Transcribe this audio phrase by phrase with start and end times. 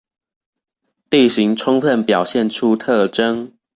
[1.11, 3.51] 地形充分表現出特徵